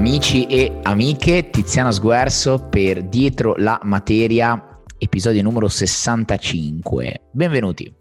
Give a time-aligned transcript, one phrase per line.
[0.00, 7.28] amici e amiche, Tiziano Sguerso per Dietro la Materia, episodio numero 65.
[7.30, 7.94] Benvenuti.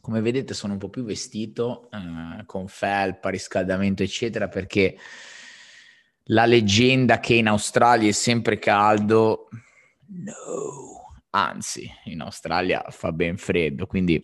[0.00, 4.96] Come vedete sono un po' più vestito, eh, con felpa, riscaldamento, eccetera, perché
[6.24, 9.48] la leggenda che in Australia è sempre caldo,
[10.08, 10.34] no,
[11.30, 14.20] anzi, in Australia fa ben freddo, quindi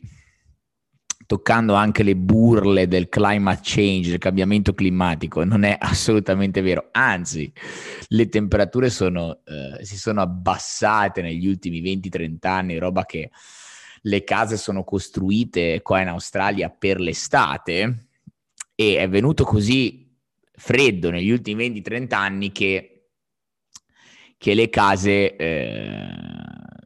[1.32, 6.90] toccando anche le burle del climate change, del cambiamento climatico, non è assolutamente vero.
[6.92, 7.50] Anzi,
[8.08, 13.30] le temperature sono, eh, si sono abbassate negli ultimi 20-30 anni, roba che
[14.02, 18.08] le case sono costruite qua in Australia per l'estate
[18.74, 20.14] e è venuto così
[20.52, 23.06] freddo negli ultimi 20-30 anni che,
[24.36, 25.34] che le case...
[25.36, 26.21] Eh,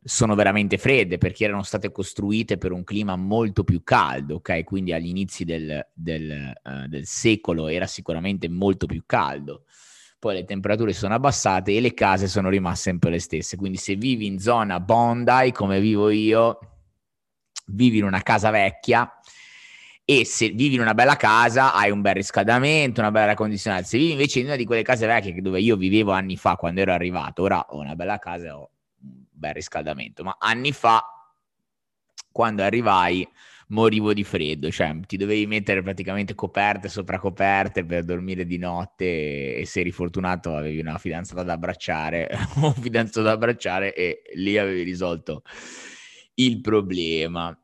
[0.06, 4.62] sono veramente fredde perché erano state costruite per un clima molto più caldo, ok?
[4.62, 9.64] Quindi agli inizi del, del, uh, del secolo era sicuramente molto più caldo.
[10.20, 13.56] Poi le temperature sono abbassate e le case sono rimaste sempre le stesse.
[13.56, 16.58] Quindi se vivi in zona Bondi, come vivo io,
[17.66, 19.10] vivi in una casa vecchia
[20.04, 23.82] e se vivi in una bella casa hai un bel riscaldamento, una bella condizionata.
[23.82, 26.80] Se vivi invece in una di quelle case vecchie dove io vivevo anni fa quando
[26.80, 28.70] ero arrivato, ora ho una bella casa e ho
[29.36, 31.02] bel riscaldamento, ma anni fa,
[32.32, 33.28] quando arrivai,
[33.68, 39.56] morivo di freddo, cioè ti dovevi mettere praticamente coperte sopra coperte per dormire di notte
[39.56, 44.56] e se eri fortunato avevi una fidanzata da abbracciare un fidanzato da abbracciare e lì
[44.58, 45.42] avevi risolto
[46.34, 47.56] il problema.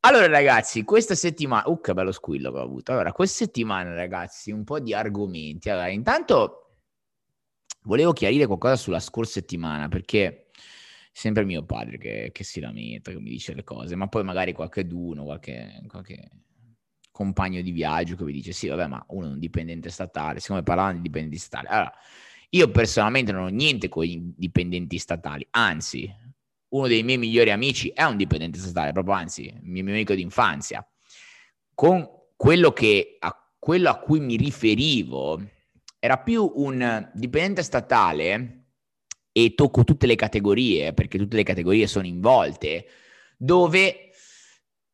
[0.00, 4.50] Allora ragazzi, questa settimana, uh che bello squillo che ho avuto, allora questa settimana ragazzi
[4.50, 6.60] un po' di argomenti, allora intanto
[7.84, 10.43] volevo chiarire qualcosa sulla scorsa settimana perché
[11.16, 14.52] sempre mio padre che, che, si lamenta, che mi dice le cose, ma poi magari
[14.52, 16.28] qualche d'uno, qualche, qualche
[17.12, 20.64] compagno di viaggio che mi dice sì, vabbè, ma uno è un dipendente statale, siccome
[20.64, 21.68] parlavano di dipendenti statali.
[21.68, 21.92] Allora,
[22.50, 26.12] io personalmente non ho niente con i dipendenti statali, anzi,
[26.70, 30.84] uno dei miei migliori amici è un dipendente statale, proprio anzi, il mio amico d'infanzia.
[31.74, 35.40] Con quello, che, a, quello a cui mi riferivo
[36.00, 38.63] era più un dipendente statale
[39.36, 42.86] e tocco tutte le categorie, perché tutte le categorie sono involte,
[43.36, 44.10] dove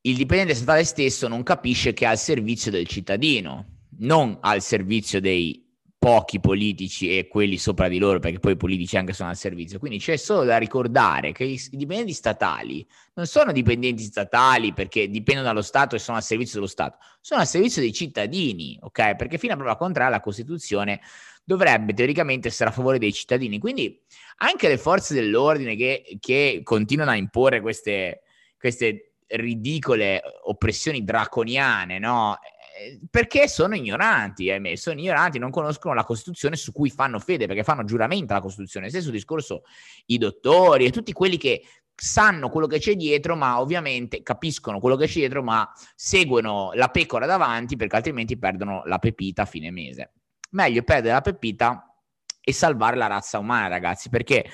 [0.00, 5.20] il dipendente statale stesso non capisce che è al servizio del cittadino, non al servizio
[5.20, 5.68] dei
[5.98, 9.78] pochi politici e quelli sopra di loro, perché poi i politici anche sono al servizio.
[9.78, 15.48] Quindi c'è solo da ricordare che i dipendenti statali non sono dipendenti statali perché dipendono
[15.48, 19.16] dallo Stato e sono al servizio dello Stato, sono al servizio dei cittadini, ok?
[19.16, 21.02] Perché fino a prova contraria la Costituzione
[21.44, 23.58] dovrebbe teoricamente essere a favore dei cittadini.
[23.58, 24.00] Quindi
[24.38, 28.22] anche le forze dell'ordine che, che continuano a imporre queste,
[28.58, 32.38] queste ridicole oppressioni draconiane, no?
[32.78, 37.46] Eh, perché sono ignoranti, ahimè, sono ignoranti, non conoscono la Costituzione su cui fanno fede,
[37.46, 38.88] perché fanno giuramento alla Costituzione.
[38.88, 39.62] Stesso discorso
[40.06, 41.62] i dottori e tutti quelli che
[41.94, 46.88] sanno quello che c'è dietro, ma ovviamente capiscono quello che c'è dietro, ma seguono la
[46.88, 50.12] pecora davanti perché altrimenti perdono la pepita a fine mese.
[50.50, 51.94] Meglio perdere la pepita
[52.42, 54.48] e salvare la razza umana, ragazzi, perché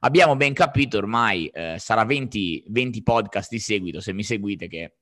[0.00, 4.96] abbiamo ben capito ormai, eh, sarà 20, 20 podcast di seguito, se mi seguite, che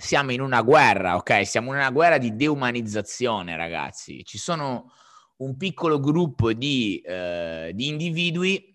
[0.00, 1.46] siamo in una guerra, ok?
[1.46, 4.24] Siamo in una guerra di deumanizzazione, ragazzi.
[4.24, 4.92] Ci sono
[5.38, 8.72] un piccolo gruppo di, eh, di individui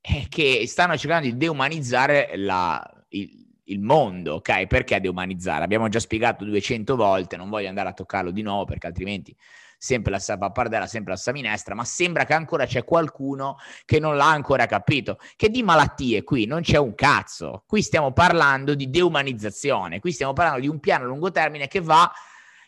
[0.00, 3.30] eh, che stanno cercando di deumanizzare la, il,
[3.64, 4.66] il, mondo, ok?
[4.66, 5.64] Perché deumanizzare?
[5.64, 9.34] Abbiamo già spiegato 200 volte, non voglio andare a toccarlo di nuovo perché altrimenti
[9.82, 14.14] sempre la pappardella, sempre la stessa minestra, ma sembra che ancora c'è qualcuno che non
[14.14, 15.18] l'ha ancora capito.
[15.36, 17.64] Che di malattie qui non c'è un cazzo.
[17.66, 21.80] Qui stiamo parlando di deumanizzazione, qui stiamo parlando di un piano a lungo termine che
[21.80, 22.12] va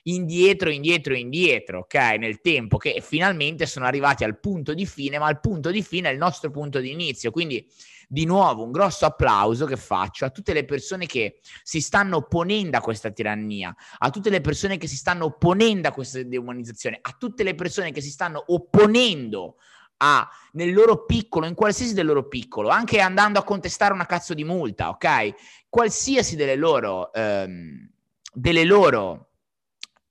[0.04, 1.94] indietro, indietro, indietro, ok?
[2.18, 6.08] Nel tempo, che finalmente sono arrivati al punto di fine, ma il punto di fine
[6.08, 7.30] è il nostro punto di inizio.
[7.30, 7.68] Quindi
[8.12, 12.76] di nuovo un grosso applauso che faccio a tutte le persone che si stanno opponendo
[12.76, 17.16] a questa tirannia, a tutte le persone che si stanno opponendo a questa deumanizzazione, a
[17.18, 19.56] tutte le persone che si stanno opponendo
[19.96, 24.34] a, nel loro piccolo, in qualsiasi del loro piccolo, anche andando a contestare una cazzo
[24.34, 25.64] di multa, ok?
[25.70, 27.90] Qualsiasi delle loro, ehm,
[28.30, 29.30] delle loro,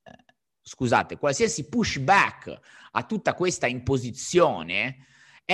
[0.01, 0.11] eh,
[0.59, 2.59] scusate, qualsiasi pushback
[2.93, 5.05] a tutta questa imposizione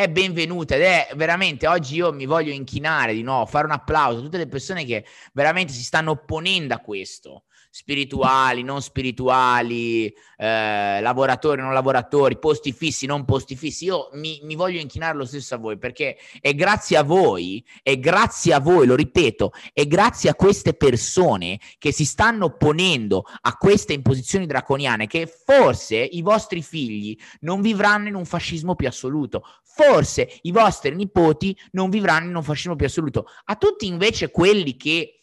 [0.01, 4.19] è benvenuta ed è veramente oggi io mi voglio inchinare di nuovo, fare un applauso
[4.19, 5.03] a tutte le persone che
[5.33, 7.45] veramente si stanno opponendo a questo
[7.77, 13.85] spirituali, non spirituali, eh, lavoratori, non lavoratori, posti fissi, non posti fissi.
[13.85, 17.99] Io mi, mi, voglio inchinare lo stesso a voi perché è grazie a voi, è
[17.99, 23.55] grazie a voi, lo ripeto, è grazie a queste persone che si stanno ponendo a
[23.55, 29.43] queste imposizioni draconiane che forse i vostri figli non vivranno in un fascismo più assoluto.
[29.61, 33.27] Forse i vostri nipoti non vivranno in un fascismo più assoluto.
[33.45, 35.16] A tutti invece quelli che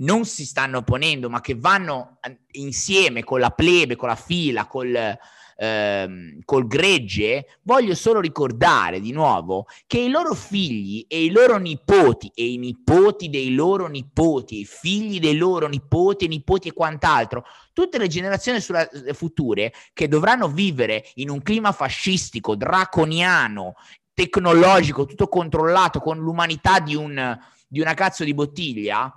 [0.00, 2.18] non si stanno ponendo, ma che vanno
[2.52, 5.18] insieme con la plebe, con la fila, col,
[5.56, 11.58] ehm, col gregge, voglio solo ricordare di nuovo che i loro figli e i loro
[11.58, 16.72] nipoti e i nipoti dei loro nipoti, i figli dei loro nipoti e nipoti e
[16.72, 23.74] quant'altro, tutte le generazioni sulla, eh, future che dovranno vivere in un clima fascistico, draconiano,
[24.14, 29.14] tecnologico, tutto controllato con l'umanità di, un, di una cazzo di bottiglia,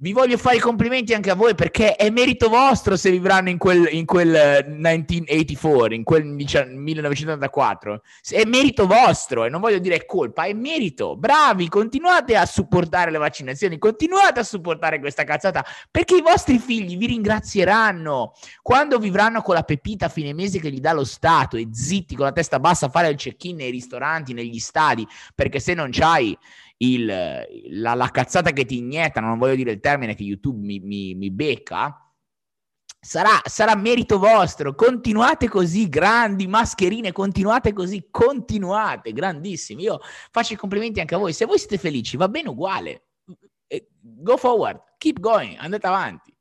[0.00, 3.58] vi voglio fare i complimenti anche a voi perché è merito vostro se vivranno in
[3.58, 8.02] quel, in quel 1984, in quel 1984.
[8.30, 11.16] È merito vostro e non voglio dire colpa, è merito.
[11.16, 16.96] Bravi, continuate a supportare le vaccinazioni, continuate a supportare questa cazzata perché i vostri figli
[16.96, 18.32] vi ringrazieranno
[18.62, 22.16] quando vivranno con la pepita a fine mese che gli dà lo Stato e zitti
[22.16, 25.90] con la testa bassa a fare il check-in nei ristoranti, negli stadi, perché se non
[25.90, 26.36] c'hai
[26.82, 30.78] il, la, la, cazzata che ti iniettano, non voglio dire il termine che YouTube mi,
[30.78, 32.10] mi, mi becca,
[32.98, 34.74] sarà, sarà, merito vostro.
[34.74, 39.82] Continuate così, grandi mascherine, continuate così, continuate, grandissimi.
[39.82, 40.00] Io
[40.30, 41.32] faccio i complimenti anche a voi.
[41.34, 43.08] Se voi siete felici, va bene uguale.
[44.02, 46.34] Go forward, keep going, andate avanti.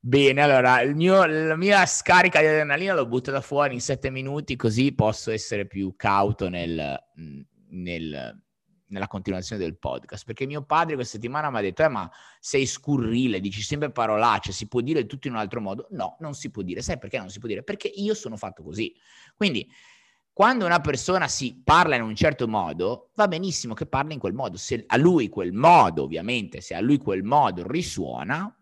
[0.00, 4.94] Bene, allora mio, la mia scarica di adrenalina l'ho buttata fuori in sette minuti, così
[4.94, 6.96] posso essere più cauto nel,
[7.70, 8.46] nel
[8.88, 12.66] nella continuazione del podcast, perché mio padre questa settimana mi ha detto, eh ma sei
[12.66, 15.86] scurrile, dici sempre parolacce, si può dire tutto in un altro modo?
[15.90, 16.82] No, non si può dire.
[16.82, 17.62] Sai perché non si può dire?
[17.62, 18.94] Perché io sono fatto così.
[19.34, 19.70] Quindi,
[20.32, 24.34] quando una persona si parla in un certo modo, va benissimo che parli in quel
[24.34, 24.56] modo.
[24.56, 28.54] Se a lui quel modo, ovviamente, se a lui quel modo risuona,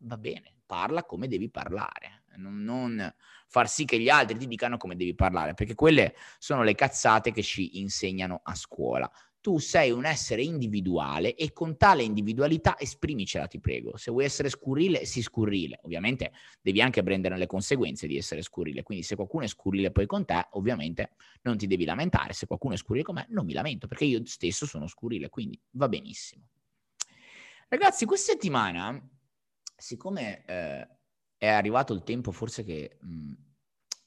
[0.00, 2.22] va bene, parla come devi parlare.
[2.38, 3.14] Non, non
[3.48, 7.32] far sì che gli altri ti dicano come devi parlare, perché quelle sono le cazzate
[7.32, 13.46] che ci insegnano a scuola tu sei un essere individuale e con tale individualità esprimicela,
[13.46, 13.96] ti prego.
[13.96, 15.78] Se vuoi essere scurrile, sii scurrile.
[15.82, 18.82] Ovviamente devi anche prendere le conseguenze di essere scurrile.
[18.82, 21.12] Quindi se qualcuno è scurrile poi con te, ovviamente
[21.42, 22.32] non ti devi lamentare.
[22.32, 25.58] Se qualcuno è scurrile con me, non mi lamento perché io stesso sono scurrile, quindi
[25.70, 26.48] va benissimo.
[27.68, 29.00] Ragazzi, questa settimana,
[29.76, 30.88] siccome eh,
[31.36, 32.98] è arrivato il tempo forse che...
[33.00, 33.46] Mh,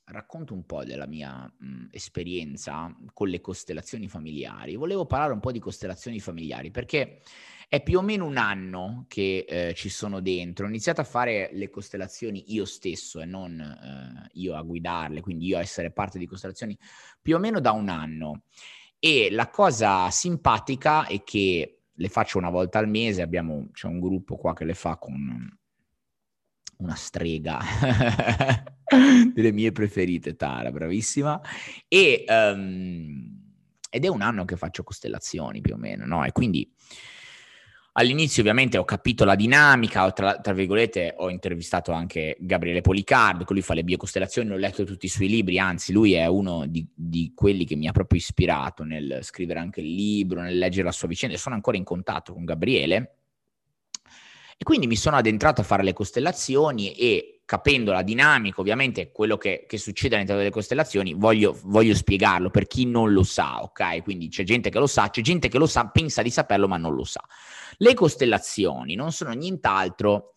[0.06, 4.76] racconto un po' della mia mh, esperienza con le costellazioni familiari.
[4.76, 7.22] Volevo parlare un po' di costellazioni familiari perché
[7.68, 10.66] è più o meno un anno che eh, ci sono dentro.
[10.66, 15.46] Ho iniziato a fare le costellazioni io stesso e non eh, io a guidarle, quindi
[15.46, 16.78] io a essere parte di costellazioni
[17.22, 18.44] più o meno da un anno.
[19.00, 24.00] E la cosa simpatica è che le faccio una volta al mese, abbiamo, c'è un
[24.00, 25.58] gruppo qua che le fa con
[26.78, 27.60] una strega
[29.34, 31.40] delle mie preferite, Tara, bravissima.
[31.88, 33.40] E, um,
[33.90, 36.24] ed è un anno che faccio costellazioni più o meno, no?
[36.24, 36.70] E quindi
[37.94, 43.44] all'inizio ovviamente ho capito la dinamica, ho tra, tra, virgolette ho intervistato anche Gabriele Policardo,
[43.44, 46.66] che lui fa le biocostellazioni, ho letto tutti i suoi libri, anzi lui è uno
[46.68, 50.86] di, di, quelli che mi ha proprio ispirato nel scrivere anche il libro, nel leggere
[50.86, 53.16] la sua vicenda, sono ancora in contatto con Gabriele
[54.62, 59.36] e quindi mi sono addentrato a fare le costellazioni e capendo la dinamica, ovviamente quello
[59.36, 64.04] che, che succede all'interno delle costellazioni, voglio, voglio, spiegarlo per chi non lo sa, ok?
[64.04, 66.78] Quindi c'è gente che lo sa, c'è gente che lo sa, pensa di saperlo ma
[66.78, 67.22] non lo sa.
[67.76, 70.36] Le costellazioni non sono nient'altro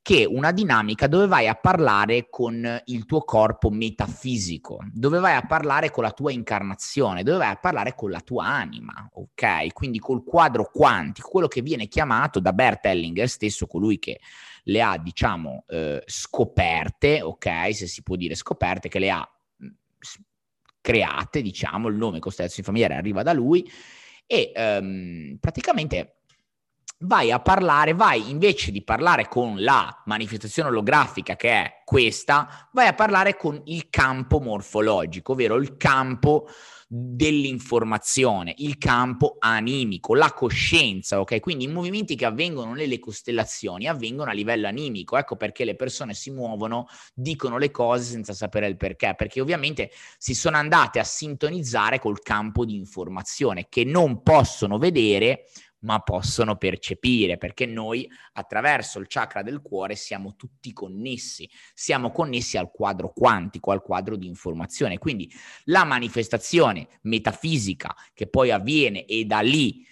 [0.00, 5.42] che una dinamica dove vai a parlare con il tuo corpo metafisico, dove vai a
[5.42, 9.74] parlare con la tua incarnazione, dove vai a parlare con la tua anima, ok?
[9.74, 14.20] Quindi col quadro quantico, quello che viene chiamato da Bert Hellinger stesso, colui che
[14.68, 17.74] le ha, diciamo, eh, scoperte, ok?
[17.74, 19.28] Se si può dire scoperte, che le ha
[19.62, 19.68] mm,
[20.80, 23.68] create, diciamo, il nome costellazione familiare arriva da lui
[24.26, 26.22] e um, praticamente
[27.00, 32.88] vai a parlare, vai invece di parlare con la manifestazione olografica che è questa, vai
[32.88, 36.48] a parlare con il campo morfologico, ovvero il campo
[36.88, 41.40] dell'informazione, il campo animico, la coscienza, ok?
[41.40, 46.14] Quindi i movimenti che avvengono nelle costellazioni avvengono a livello animico, ecco perché le persone
[46.14, 51.04] si muovono, dicono le cose senza sapere il perché, perché ovviamente si sono andate a
[51.04, 55.46] sintonizzare col campo di informazione che non possono vedere
[55.80, 62.56] ma possono percepire, perché noi attraverso il chakra del cuore siamo tutti connessi, siamo connessi
[62.56, 64.98] al quadro quantico, al quadro di informazione.
[64.98, 65.30] Quindi
[65.64, 69.86] la manifestazione metafisica che poi avviene e da lì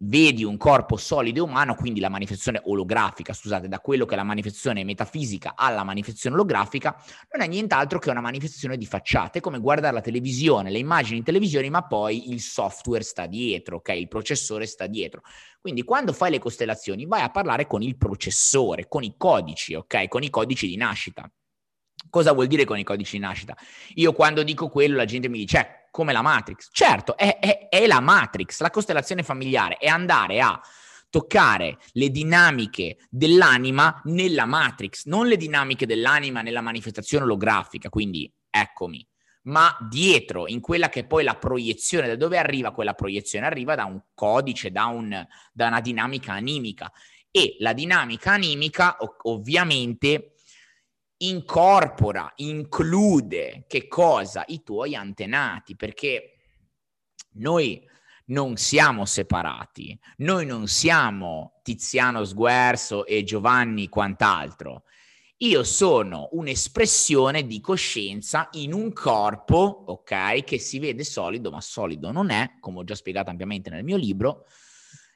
[0.00, 4.16] vedi un corpo solido e umano, quindi la manifestazione olografica, scusate, da quello che è
[4.16, 6.96] la manifestazione metafisica alla manifestazione olografica,
[7.32, 11.18] non è nient'altro che una manifestazione di facciata, è come guardare la televisione, le immagini
[11.18, 13.88] in televisione, ma poi il software sta dietro, ok?
[13.90, 15.22] Il processore sta dietro.
[15.60, 20.06] Quindi quando fai le costellazioni vai a parlare con il processore, con i codici, ok?
[20.08, 21.30] Con i codici di nascita.
[22.10, 23.56] Cosa vuol dire con i codici di nascita?
[23.94, 26.68] Io quando dico quello la gente mi dice, eh, come la Matrix.
[26.70, 30.60] Certo, è, è, è la Matrix, la costellazione familiare, è andare a
[31.10, 39.06] toccare le dinamiche dell'anima nella Matrix, non le dinamiche dell'anima nella manifestazione olografica, quindi eccomi,
[39.42, 43.46] ma dietro, in quella che è poi la proiezione, da dove arriva quella proiezione?
[43.46, 46.92] Arriva da un codice, da, un, da una dinamica animica.
[47.30, 50.34] E la dinamica animica ovviamente
[51.18, 54.44] incorpora, include che cosa?
[54.46, 56.34] I tuoi antenati, perché
[57.34, 57.86] noi
[58.26, 64.84] non siamo separati, noi non siamo Tiziano Sguerzo e Giovanni quant'altro.
[65.38, 72.10] Io sono un'espressione di coscienza in un corpo, ok, che si vede solido, ma solido
[72.10, 74.46] non è, come ho già spiegato ampiamente nel mio libro,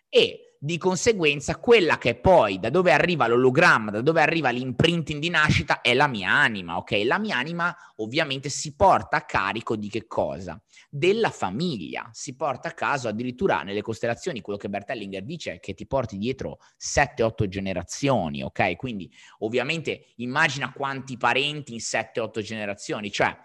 [0.08, 5.28] e di conseguenza quella che poi da dove arriva l'ologramma, da dove arriva l'imprinting di
[5.28, 7.02] nascita è la mia anima, ok?
[7.04, 10.62] La mia anima ovviamente si porta a carico di che cosa?
[10.88, 15.74] Della famiglia, si porta a caso addirittura nelle costellazioni, quello che Bertellinger dice è che
[15.74, 18.76] ti porti dietro 7-8 generazioni, ok?
[18.76, 23.36] Quindi ovviamente immagina quanti parenti in 7-8 generazioni, cioè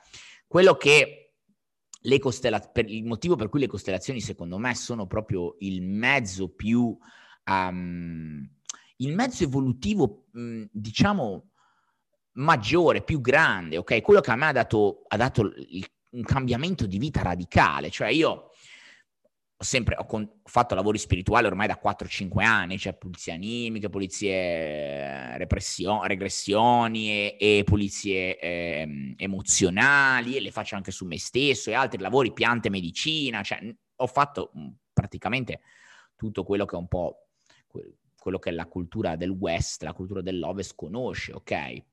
[0.45, 1.26] quello che
[2.19, 6.97] costella- per il motivo per cui le costellazioni secondo me sono proprio il mezzo più
[7.45, 8.49] um,
[8.97, 11.49] il mezzo evolutivo mh, diciamo
[12.37, 14.01] maggiore, più grande, ok?
[14.01, 18.09] Quello che a me ha dato, ha dato il, un cambiamento di vita radicale, cioè
[18.09, 18.51] io
[19.59, 23.89] ho sempre ho, con, ho fatto lavori spirituali ormai da 4-5 anni, cioè pulizie animiche,
[23.89, 31.73] pulizie regressioni e, e pulizie eh, emozionali, e le faccio anche su me stesso e
[31.73, 33.59] altri lavori, piante medicina, cioè
[33.95, 34.51] ho fatto
[34.93, 35.61] praticamente
[36.15, 37.23] tutto quello che è un po'
[38.19, 41.83] quello che la cultura del West, la cultura dell'Ovest conosce, ok?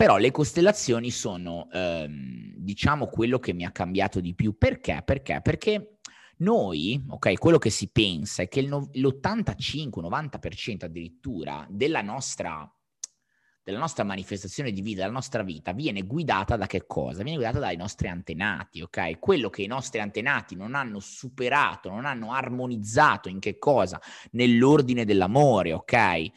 [0.00, 4.56] Però le costellazioni sono, ehm, diciamo, quello che mi ha cambiato di più.
[4.56, 5.02] Perché?
[5.04, 5.42] Perché?
[5.42, 5.98] Perché
[6.38, 12.66] noi, ok, quello che si pensa è che no, l'85-90% addirittura della nostra,
[13.62, 17.22] della nostra manifestazione di vita, della nostra vita, viene guidata da che cosa?
[17.22, 19.18] Viene guidata dai nostri antenati, ok?
[19.18, 24.00] Quello che i nostri antenati non hanno superato, non hanno armonizzato in che cosa?
[24.30, 26.30] Nell'ordine dell'amore, ok?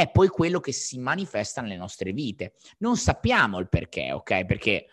[0.00, 2.54] È poi quello che si manifesta nelle nostre vite.
[2.78, 4.44] Non sappiamo il perché, ok?
[4.44, 4.86] Perché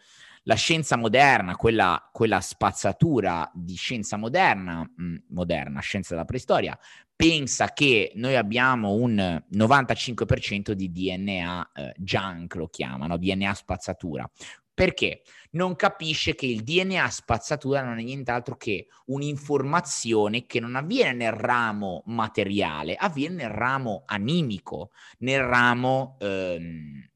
[0.43, 6.77] la scienza moderna, quella, quella spazzatura di scienza moderna, mh, mm, moderna, scienza della preistoria,
[7.15, 14.29] pensa che noi abbiamo un 95% di DNA eh, junk, lo chiamano, DNA spazzatura.
[14.77, 15.23] Perché?
[15.53, 21.31] Non capisce che il DNA spazzatura non è nient'altro che un'informazione che non avviene nel
[21.31, 27.09] ramo materiale, avviene nel ramo animico, nel ramo ehm,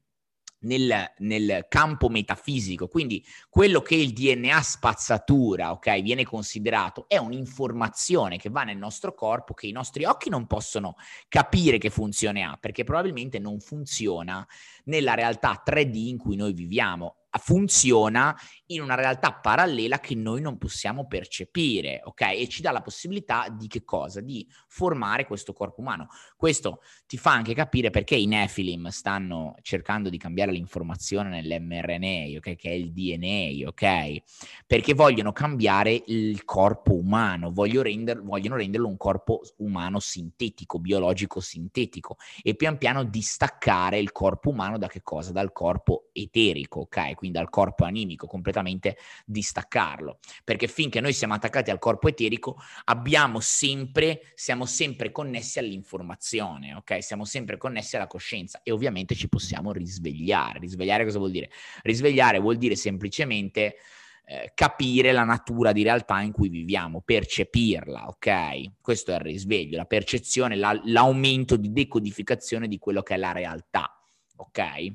[0.62, 2.88] nel, nel, campo metafisico.
[2.88, 9.14] Quindi quello che il DNA spazzatura, ok, viene considerato è un'informazione che va nel nostro
[9.14, 10.96] corpo che i nostri occhi non possono
[11.28, 14.44] capire che funzione ha, perché probabilmente non funziona
[14.86, 18.36] nella realtà 3D in cui noi viviamo funziona
[18.74, 22.20] in una realtà parallela che noi non possiamo percepire, ok?
[22.22, 24.20] E ci dà la possibilità di che cosa?
[24.20, 26.08] Di formare questo corpo umano.
[26.36, 32.56] Questo ti fa anche capire perché i Nephilim stanno cercando di cambiare l'informazione nell'mRNA, ok?
[32.56, 34.22] Che è il DNA, ok?
[34.66, 41.40] Perché vogliono cambiare il corpo umano, vogliono, render, vogliono renderlo un corpo umano sintetico, biologico
[41.40, 45.32] sintetico e pian piano distaccare il corpo umano da che cosa?
[45.32, 47.14] Dal corpo eterico, ok?
[47.14, 52.56] Quindi dal corpo animico completamente assolutamente distaccarlo, perché finché noi siamo attaccati al corpo eterico
[52.84, 57.02] abbiamo sempre, siamo sempre connessi all'informazione, ok?
[57.02, 60.60] Siamo sempre connessi alla coscienza e ovviamente ci possiamo risvegliare.
[60.60, 61.50] Risvegliare cosa vuol dire?
[61.82, 63.76] Risvegliare vuol dire semplicemente
[64.24, 68.80] eh, capire la natura di realtà in cui viviamo, percepirla, ok?
[68.80, 73.32] Questo è il risveglio, la percezione, la, l'aumento di decodificazione di quello che è la
[73.32, 73.90] realtà,
[74.36, 74.92] ok?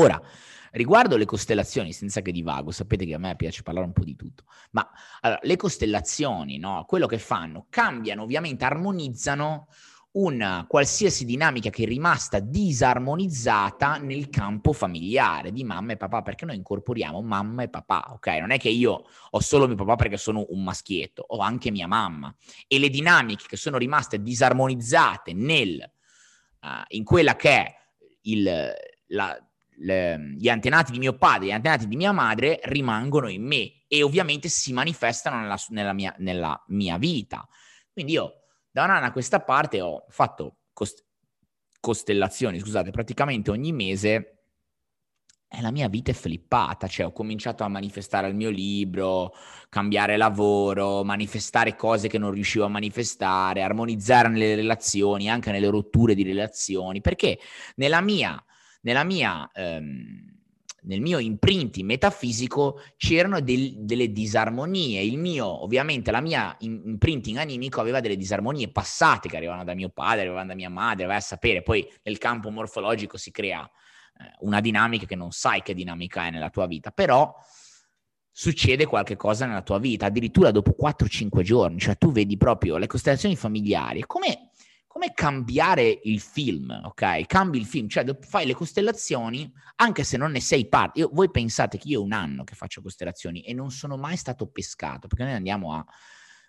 [0.00, 0.20] Ora,
[0.72, 4.16] riguardo le costellazioni, senza che divago, sapete che a me piace parlare un po' di
[4.16, 4.88] tutto, ma
[5.20, 6.84] allora, le costellazioni, no?
[6.86, 9.68] Quello che fanno, cambiano, ovviamente armonizzano
[10.10, 16.44] una qualsiasi dinamica che è rimasta disarmonizzata nel campo familiare di mamma e papà, perché
[16.44, 18.26] noi incorporiamo mamma e papà, ok?
[18.26, 21.86] Non è che io ho solo mio papà perché sono un maschietto, ho anche mia
[21.86, 22.34] mamma
[22.66, 25.78] e le dinamiche che sono rimaste disarmonizzate nel,
[26.62, 27.74] uh, in quella che è
[28.22, 28.72] il,
[29.08, 29.47] la,
[29.80, 34.02] le, gli antenati di mio padre, gli antenati di mia madre rimangono in me e
[34.02, 37.46] ovviamente si manifestano nella, nella, mia, nella mia vita.
[37.92, 38.32] Quindi io
[38.70, 41.04] da un anno a questa parte ho fatto cost-
[41.80, 44.38] costellazioni, scusate, praticamente ogni mese
[45.50, 49.32] e la mia vita è flippata, cioè ho cominciato a manifestare il mio libro,
[49.70, 56.14] cambiare lavoro, manifestare cose che non riuscivo a manifestare, armonizzare nelle relazioni, anche nelle rotture
[56.14, 57.38] di relazioni, perché
[57.76, 58.42] nella mia,
[58.80, 60.38] nella mia ehm,
[60.88, 65.02] nel mio imprinting metafisico c'erano del, delle disarmonie.
[65.02, 69.90] Il mio, ovviamente, la mia imprinting animico aveva delle disarmonie passate che arrivavano da mio
[69.90, 71.62] padre, arrivavano da mia madre, vai a sapere.
[71.62, 76.30] Poi nel campo morfologico si crea eh, una dinamica che non sai che dinamica è
[76.30, 77.34] nella tua vita, però
[78.30, 82.86] succede qualche cosa nella tua vita, addirittura dopo 4-5 giorni, cioè tu vedi proprio le
[82.86, 84.47] costellazioni familiari, come
[84.98, 87.24] come cambiare il film, ok?
[87.26, 90.98] Cambi il film, cioè fai le costellazioni anche se non ne sei parte.
[90.98, 94.16] Io, voi pensate che io ho un anno che faccio costellazioni e non sono mai
[94.16, 95.84] stato pescato, perché noi andiamo a...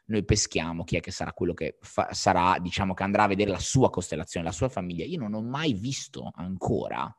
[0.06, 3.52] Noi peschiamo chi è che sarà quello che fa, sarà, diciamo, che andrà a vedere
[3.52, 5.06] la sua costellazione, la sua famiglia.
[5.06, 7.16] Io non ho mai visto ancora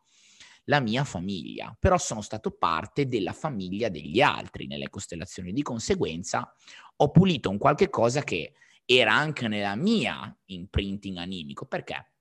[0.64, 5.52] la mia famiglia, però sono stato parte della famiglia degli altri nelle costellazioni.
[5.52, 6.52] Di conseguenza
[6.96, 8.54] ho pulito un qualche cosa che
[8.98, 11.64] era anche nella mia imprinting animico.
[11.66, 12.12] Perché?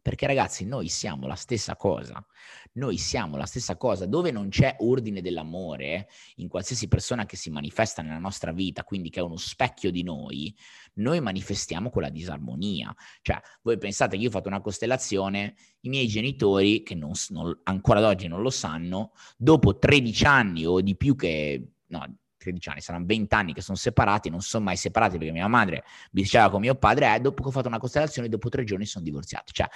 [0.00, 2.26] Perché ragazzi, noi siamo la stessa cosa,
[2.72, 7.50] noi siamo la stessa cosa, dove non c'è ordine dell'amore in qualsiasi persona che si
[7.50, 10.52] manifesta nella nostra vita, quindi che è uno specchio di noi,
[10.94, 12.92] noi manifestiamo quella disarmonia.
[13.20, 17.60] Cioè, voi pensate che io ho fatto una costellazione, i miei genitori, che non, non,
[17.62, 22.68] ancora ad oggi non lo sanno, dopo 13 anni o di più che, no, 13
[22.68, 26.50] anni, saranno 20 anni che sono separati, non sono mai separati perché mia madre diceva
[26.50, 29.52] con mio padre, eh, dopo che ho fatto una costellazione, dopo tre giorni sono divorziato.
[29.52, 29.68] Cioè,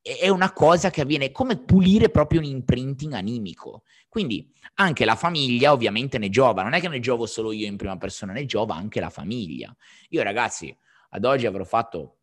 [0.00, 3.82] è una cosa che avviene come pulire proprio un imprinting animico.
[4.08, 7.76] Quindi anche la famiglia ovviamente ne giova, non è che ne giovo solo io in
[7.76, 9.74] prima persona, ne giova anche la famiglia.
[10.10, 10.74] Io ragazzi,
[11.10, 12.18] ad oggi avrò fatto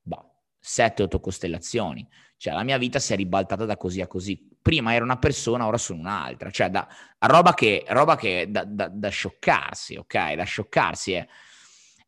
[0.00, 4.92] boh, 7-8 costellazioni, cioè la mia vita si è ribaltata da così a così prima
[4.92, 6.86] era una persona, ora sono un'altra, cioè da,
[7.20, 10.34] roba che, roba che da, da, da scioccarsi, ok?
[10.34, 11.26] Da scioccarsi è...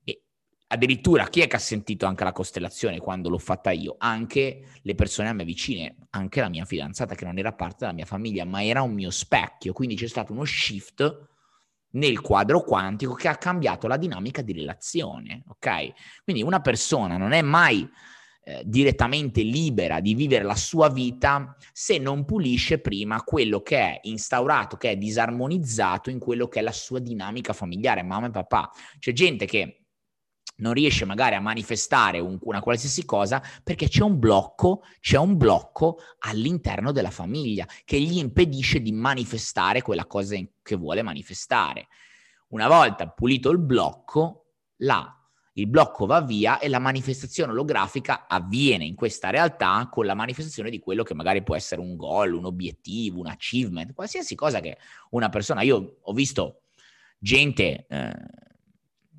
[0.05, 0.23] E
[0.67, 3.95] addirittura chi è che ha sentito anche la costellazione quando l'ho fatta io?
[3.97, 7.95] Anche le persone a me vicine, anche la mia fidanzata che non era parte della
[7.95, 11.29] mia famiglia, ma era un mio specchio, quindi c'è stato uno shift
[11.93, 15.93] nel quadro quantico che ha cambiato la dinamica di relazione, ok?
[16.25, 17.91] Quindi una persona non è mai
[18.43, 24.01] eh, direttamente libera di vivere la sua vita se non pulisce prima quello che è
[24.05, 28.71] instaurato, che è disarmonizzato in quello che è la sua dinamica familiare, mamma e papà.
[28.99, 29.81] C'è gente che
[30.57, 35.37] non riesce magari a manifestare un, una qualsiasi cosa perché c'è un blocco, c'è un
[35.37, 41.89] blocco all'interno della famiglia che gli impedisce di manifestare quella cosa che vuole manifestare.
[42.49, 44.47] Una volta pulito il blocco,
[44.79, 45.20] la
[45.55, 50.71] il blocco va via e la manifestazione olografica avviene in questa realtà con la manifestazione
[50.71, 54.79] di quello che magari può essere un goal, un obiettivo, un achievement, qualsiasi cosa che
[55.11, 55.63] una persona...
[55.63, 56.63] Io ho visto
[57.19, 58.13] gente eh,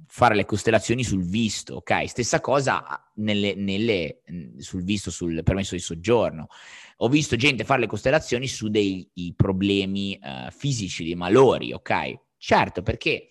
[0.08, 2.08] fare le costellazioni sul visto, ok?
[2.08, 4.22] Stessa cosa nelle, nelle,
[4.58, 6.48] sul visto, sul permesso di soggiorno.
[6.98, 12.20] Ho visto gente fare le costellazioni su dei problemi eh, fisici, dei malori, ok?
[12.38, 13.30] Certo, perché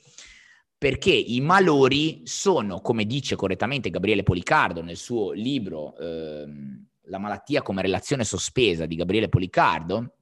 [0.80, 7.60] perché i malori sono, come dice correttamente Gabriele Policardo nel suo libro ehm, La malattia
[7.60, 10.14] come relazione sospesa di Gabriele Policardo,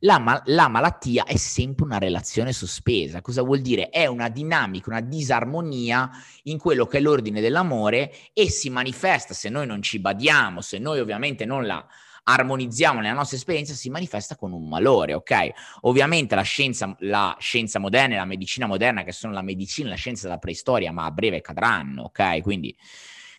[0.00, 3.20] la, ma- la, malattia è sempre una relazione sospesa.
[3.20, 3.88] Cosa vuol dire?
[3.88, 6.10] È una dinamica, una disarmonia
[6.44, 10.78] in quello che è l'ordine dell'amore e si manifesta se noi non ci badiamo, se
[10.78, 11.84] noi ovviamente non la
[12.28, 15.48] armonizziamo nella nostra esperienza si manifesta con un malore, ok?
[15.82, 19.90] Ovviamente la scienza, la scienza moderna e la medicina moderna, che sono la medicina e
[19.90, 22.42] la scienza della preistoria, ma a breve cadranno, ok?
[22.42, 22.76] Quindi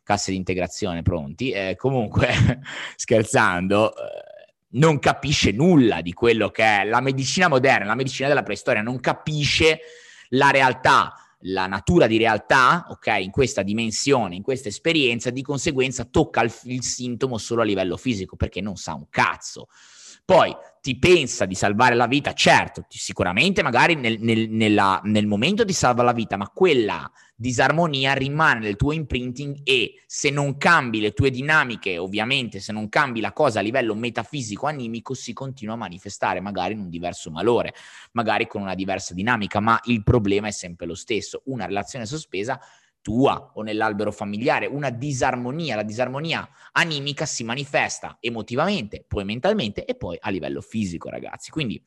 [0.04, 1.52] casse di integrazione pronti.
[1.52, 2.62] Eh, comunque,
[2.96, 8.44] scherzando, eh, non capisce nulla di quello che è la medicina moderna, la medicina della
[8.44, 9.82] preistoria, non capisce
[10.30, 16.06] la realtà la natura di realtà, ok, in questa dimensione, in questa esperienza, di conseguenza
[16.06, 19.68] tocca il, il sintomo solo a livello fisico perché non sa un cazzo.
[20.26, 20.54] Poi
[20.88, 25.74] ti pensa di salvare la vita, certo, sicuramente magari nel, nel, nella, nel momento ti
[25.74, 31.12] salva la vita, ma quella disarmonia rimane nel tuo imprinting e se non cambi le
[31.12, 35.78] tue dinamiche, ovviamente se non cambi la cosa a livello metafisico animico, si continua a
[35.78, 37.74] manifestare magari in un diverso malore,
[38.14, 42.58] magari con una diversa dinamica, ma il problema è sempre lo stesso, una relazione sospesa
[43.08, 45.78] tua o nell'albero familiare, una disarmonia.
[45.78, 51.50] La disarmonia animica si manifesta emotivamente, poi mentalmente e poi a livello fisico, ragazzi.
[51.50, 51.82] Quindi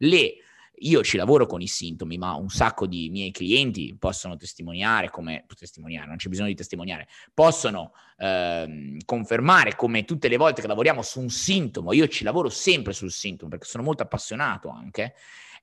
[0.00, 0.34] le
[0.80, 5.46] io ci lavoro con i sintomi, ma un sacco di miei clienti possono testimoniare come
[5.56, 11.00] testimoniare, non c'è bisogno di testimoniare, possono eh, confermare come tutte le volte che lavoriamo
[11.00, 15.14] su un sintomo, io ci lavoro sempre sul sintomo perché sono molto appassionato anche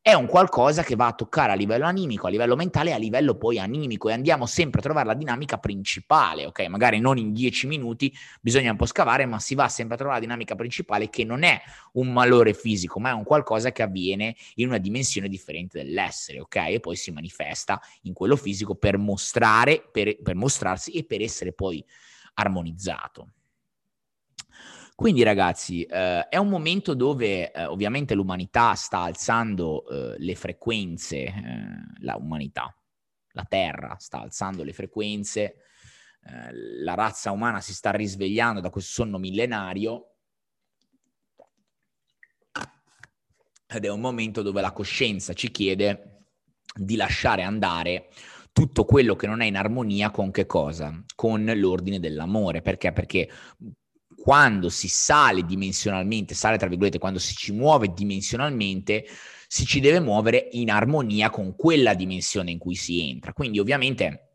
[0.05, 2.97] è un qualcosa che va a toccare a livello animico, a livello mentale e a
[2.97, 6.67] livello poi animico e andiamo sempre a trovare la dinamica principale, ok?
[6.67, 10.19] Magari non in dieci minuti, bisogna un po' scavare, ma si va sempre a trovare
[10.19, 11.57] la dinamica principale che non è
[11.93, 16.55] un malore fisico, ma è un qualcosa che avviene in una dimensione differente dell'essere, ok?
[16.67, 21.53] E poi si manifesta in quello fisico per mostrare, per, per mostrarsi e per essere
[21.53, 21.81] poi
[22.33, 23.29] armonizzato.
[24.95, 31.17] Quindi ragazzi, eh, è un momento dove eh, ovviamente l'umanità sta alzando eh, le frequenze,
[31.23, 31.33] eh,
[32.01, 32.75] la umanità,
[33.31, 36.53] la Terra sta alzando le frequenze, eh,
[36.83, 40.09] la razza umana si sta risvegliando da questo sonno millenario
[43.67, 46.27] ed è un momento dove la coscienza ci chiede
[46.75, 48.09] di lasciare andare
[48.51, 51.03] tutto quello che non è in armonia con che cosa?
[51.15, 52.61] Con l'ordine dell'amore.
[52.61, 52.91] Perché?
[52.93, 53.27] Perché
[54.15, 59.05] quando si sale dimensionalmente, sale tra virgolette, quando si ci muove dimensionalmente,
[59.47, 63.33] si ci deve muovere in armonia con quella dimensione in cui si entra.
[63.33, 64.32] Quindi ovviamente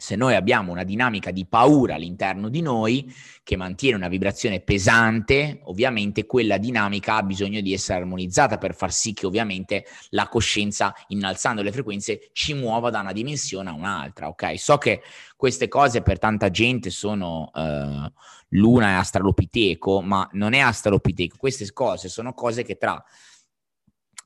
[0.00, 5.58] se noi abbiamo una dinamica di paura all'interno di noi che mantiene una vibrazione pesante,
[5.64, 10.94] ovviamente quella dinamica ha bisogno di essere armonizzata per far sì che ovviamente la coscienza,
[11.08, 14.56] innalzando le frequenze, ci muova da una dimensione a un'altra, ok?
[14.56, 15.02] So che
[15.36, 18.08] queste cose per tanta gente sono uh,
[18.50, 23.04] l'una è astralopiteco, ma non è astralopiteco, queste cose sono cose che tra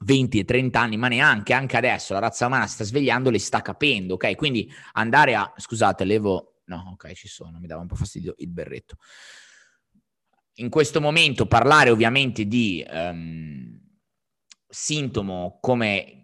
[0.03, 3.63] 20 e 30 anni, ma neanche, anche adesso la razza umana sta svegliando, le sta
[3.63, 4.35] capendo, ok?
[4.37, 8.49] Quindi andare a, scusate, levo, no, ok, ci sono, mi dava un po' fastidio il
[8.49, 8.97] berretto.
[10.57, 13.81] In questo momento parlare ovviamente di um,
[14.69, 16.19] sintomo come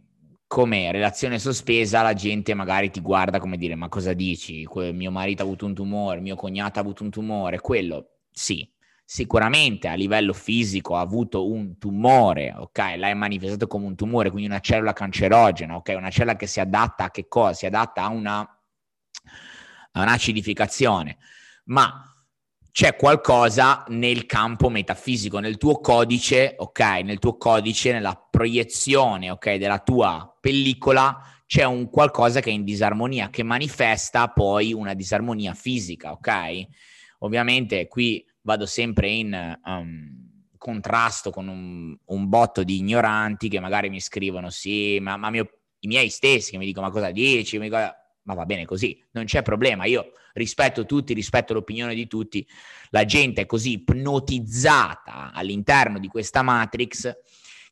[0.49, 4.67] come relazione sospesa la gente magari ti guarda come dire ma cosa dici?
[4.95, 8.67] mio marito ha avuto un tumore, mio cognato ha avuto un tumore, quello sì,
[9.11, 12.79] sicuramente a livello fisico ha avuto un tumore, ok?
[12.99, 15.95] L'hai manifestato come un tumore, quindi una cellula cancerogena, ok?
[15.97, 17.55] Una cellula che si adatta a che cosa?
[17.55, 21.17] Si adatta a una, a un'acidificazione.
[21.65, 22.05] Ma
[22.71, 26.81] c'è qualcosa nel campo metafisico, nel tuo codice, ok?
[27.03, 29.55] Nel tuo codice, nella proiezione, ok?
[29.55, 35.55] Della tua pellicola c'è un qualcosa che è in disarmonia, che manifesta poi una disarmonia
[35.55, 36.67] fisica, ok?
[37.21, 43.91] Ovviamente qui vado sempre in um, contrasto con un, un, botto di ignoranti che magari
[43.91, 47.59] mi scrivono sì, ma, ma mio, i miei stessi che mi dicono ma cosa dici?
[47.59, 52.47] Ma va bene così, non c'è problema, io rispetto tutti, rispetto l'opinione di tutti,
[52.89, 57.15] la gente è così ipnotizzata all'interno di questa matrix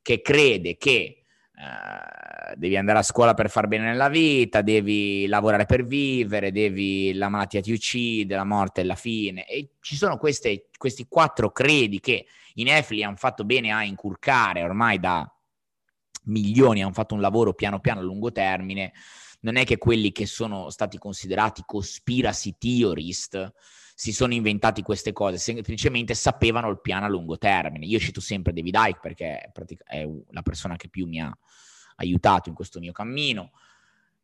[0.03, 1.25] che crede che
[1.57, 7.14] Uh, devi andare a scuola per far bene nella vita, devi lavorare per vivere, devi,
[7.14, 9.47] la malattia ti uccide, la morte è la fine.
[9.47, 14.62] E ci sono queste, questi quattro credi che i Nefili hanno fatto bene a inculcare
[14.62, 15.31] ormai da
[16.25, 18.92] milioni, hanno fatto un lavoro piano piano a lungo termine.
[19.40, 23.53] Non è che quelli che sono stati considerati conspiracy theorist
[23.99, 27.87] si sono inventati queste cose, semplicemente sapevano il piano a lungo termine.
[27.87, 29.51] Io cito sempre David Icke perché
[29.87, 31.35] è la persona che più mi ha
[31.97, 33.53] aiutato in questo mio cammino.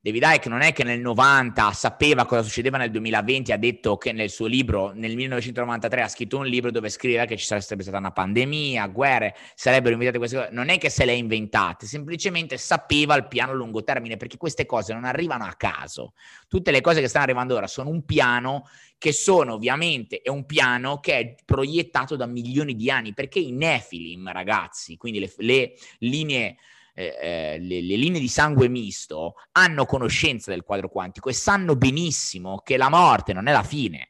[0.05, 4.11] David Icke non è che nel 90 sapeva cosa succedeva nel 2020, ha detto che
[4.11, 7.99] nel suo libro, nel 1993 ha scritto un libro dove scriveva che ci sarebbe stata
[7.99, 10.49] una pandemia, guerre, sarebbero inventate queste cose.
[10.51, 14.37] Non è che se le ha inventate, semplicemente sapeva il piano a lungo termine, perché
[14.39, 16.15] queste cose non arrivano a caso.
[16.49, 20.47] Tutte le cose che stanno arrivando ora sono un piano che sono ovviamente, è un
[20.47, 25.75] piano che è proiettato da milioni di anni, perché i Nephilim, ragazzi, quindi le, le
[25.99, 26.57] linee
[26.95, 31.77] eh, eh, le, le, linee di sangue misto hanno conoscenza del quadro quantico e sanno
[31.77, 34.09] benissimo che la morte non è la fine.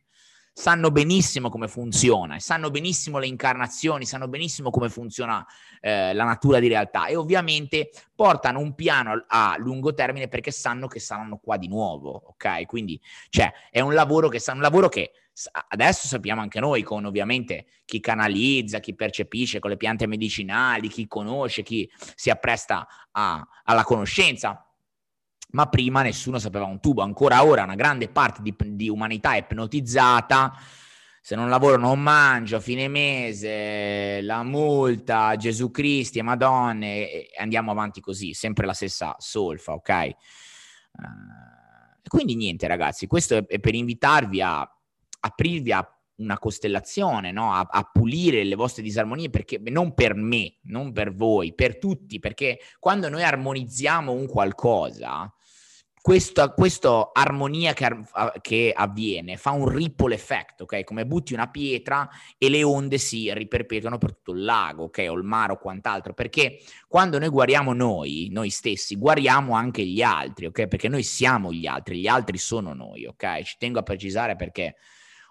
[0.55, 5.43] Sanno benissimo come funziona, sanno benissimo le incarnazioni, sanno benissimo come funziona
[5.81, 10.89] eh, la natura di realtà e ovviamente portano un piano a lungo termine perché sanno
[10.89, 12.67] che saranno qua di nuovo, ok?
[12.67, 15.13] Quindi cioè, è un lavoro che, un lavoro che
[15.69, 21.07] adesso sappiamo anche noi con ovviamente chi canalizza, chi percepisce con le piante medicinali, chi
[21.07, 24.67] conosce, chi si appresta a, alla conoscenza.
[25.53, 29.39] Ma prima nessuno sapeva un tubo, ancora ora una grande parte di, di umanità è
[29.39, 30.55] ipnotizzata.
[31.21, 37.71] Se non lavoro non mangio, fine mese, la multa, Gesù Cristo e Madonne, e andiamo
[37.71, 40.11] avanti così, sempre la stessa solfa, ok?
[40.93, 44.69] Uh, quindi niente ragazzi, questo è per invitarvi a
[45.25, 47.53] aprirvi a una costellazione, no?
[47.53, 52.19] a, a, pulire le vostre disarmonie, perché non per me, non per voi, per tutti,
[52.19, 55.33] perché quando noi armonizziamo un qualcosa,
[56.03, 57.89] questa, questa armonia che,
[58.41, 60.83] che, avviene fa un ripple effect, ok?
[60.83, 65.07] Come butti una pietra e le onde si riperpetuano per tutto il lago, ok?
[65.09, 66.59] O il mare o quant'altro, perché
[66.89, 70.67] quando noi guariamo noi, noi stessi, guariamo anche gli altri, ok?
[70.67, 73.43] Perché noi siamo gli altri, gli altri sono noi, ok?
[73.43, 74.75] Ci tengo a precisare perché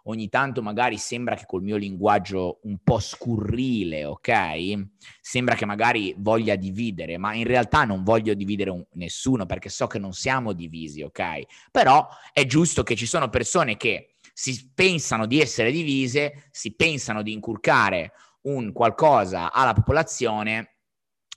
[0.03, 4.87] ogni tanto magari sembra che col mio linguaggio un po' scurrile, ok?
[5.21, 9.87] Sembra che magari voglia dividere, ma in realtà non voglio dividere un, nessuno perché so
[9.87, 11.41] che non siamo divisi, ok?
[11.71, 17.21] Però è giusto che ci sono persone che si pensano di essere divise, si pensano
[17.21, 20.70] di inculcare un qualcosa alla popolazione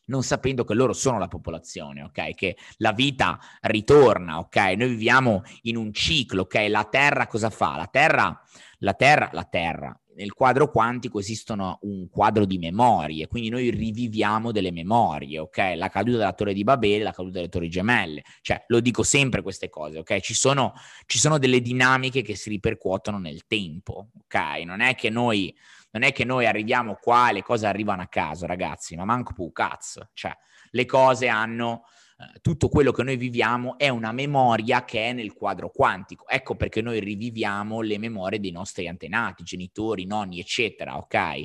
[0.07, 2.35] non sapendo che loro sono la popolazione, ok?
[2.35, 4.57] Che la vita ritorna, ok?
[4.77, 6.67] Noi viviamo in un ciclo, ok?
[6.69, 7.77] La Terra cosa fa?
[7.77, 8.38] La Terra,
[8.79, 9.99] la Terra, la Terra.
[10.17, 15.73] Nel quadro quantico esistono un quadro di memorie, quindi noi riviviamo delle memorie, ok?
[15.75, 19.43] La caduta della Torre di Babele, la caduta delle Torri Gemelle, cioè lo dico sempre
[19.43, 20.21] queste cose, ok?
[20.21, 20.73] Ci sono,
[21.07, 24.62] ci sono delle dinamiche che si ripercuotono nel tempo, ok?
[24.64, 25.53] Non è che noi
[25.95, 29.33] non è che noi arriviamo qua e le cose arrivano a caso, ragazzi, ma manco
[29.33, 30.11] più cazzo.
[30.13, 30.37] Cioè,
[30.71, 31.85] le cose hanno
[32.19, 36.27] eh, tutto quello che noi viviamo è una memoria che è nel quadro quantico.
[36.27, 41.43] Ecco perché noi riviviamo le memorie dei nostri antenati, genitori, nonni, eccetera, ok?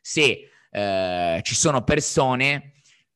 [0.00, 2.69] Se eh, ci sono persone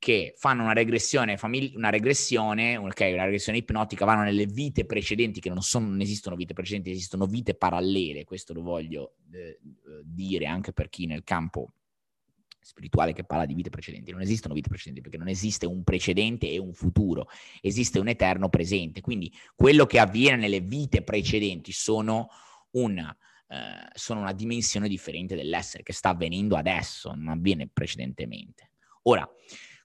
[0.04, 5.40] che fanno una regressione, famig- una regressione, okay, una regressione ipnotica, vanno nelle vite precedenti,
[5.40, 9.58] che non, sono, non esistono vite precedenti, esistono vite parallele, questo lo voglio eh,
[10.02, 11.72] dire anche per chi nel campo
[12.60, 14.10] spirituale che parla di vite precedenti.
[14.10, 17.26] Non esistono vite precedenti perché non esiste un precedente e un futuro,
[17.62, 19.00] esiste un eterno presente.
[19.00, 22.28] Quindi quello che avviene nelle vite precedenti sono
[22.72, 23.16] una,
[23.48, 28.68] eh, sono una dimensione differente dell'essere che sta avvenendo adesso, non avviene precedentemente.
[29.04, 29.26] Ora,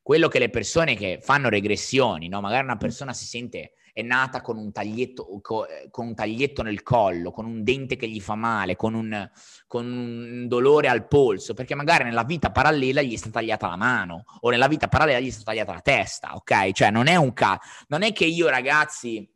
[0.10, 2.42] quello che le persone che fanno regressioni, no?
[2.42, 5.68] magari una persona si sente è nata con un, taglietto, con
[6.08, 9.30] un taglietto nel collo, con un dente che gli fa male, con un,
[9.68, 13.76] con un dolore al polso, perché magari nella vita parallela gli è stata tagliata la
[13.76, 16.72] mano o nella vita parallela gli è stata tagliata la testa, ok?
[16.72, 19.32] Cioè non è un caso, non è che io ragazzi,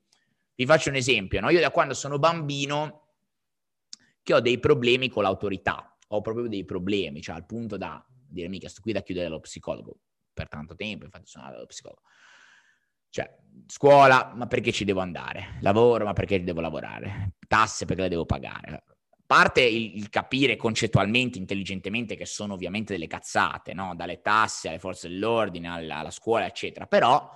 [0.56, 1.52] vi faccio un esempio, no?
[1.52, 3.10] Io da quando sono bambino
[4.24, 8.48] che ho dei problemi con l'autorità, ho proprio dei problemi, cioè al punto da dire
[8.48, 9.98] mica sto qui da chiudere lo psicologo
[10.34, 12.02] per tanto tempo, infatti sono andato psicologo.
[13.10, 13.30] Cioè,
[13.68, 15.60] scuola, ma perché ci devo andare?
[15.62, 17.34] Lavoro, ma perché devo lavorare?
[17.48, 18.84] Tasse, perché le devo pagare?
[19.26, 23.94] Parte il, il, capire concettualmente, intelligentemente, che sono ovviamente delle cazzate, no?
[23.96, 26.88] Dalle tasse alle forze dell'ordine, alla, alla scuola, eccetera.
[26.88, 27.32] Però,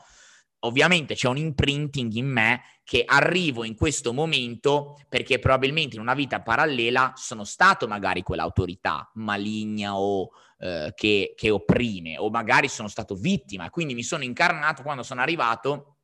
[0.59, 6.13] ovviamente c'è un imprinting in me che arrivo in questo momento perché probabilmente in una
[6.13, 12.87] vita parallela sono stato magari quell'autorità maligna o eh, che, che opprime o magari sono
[12.87, 15.97] stato vittima, quindi mi sono incarnato quando sono arrivato,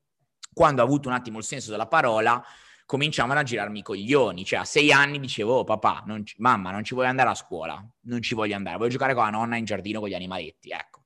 [0.53, 2.43] quando ho avuto un attimo il senso della parola,
[2.85, 4.45] cominciavano a girarmi i coglioni.
[4.45, 7.35] Cioè, a sei anni dicevo, oh, papà, non ci, mamma, non ci vuoi andare a
[7.35, 7.83] scuola?
[8.01, 11.02] Non ci voglio andare, voglio giocare con la nonna in giardino con gli animaletti, ecco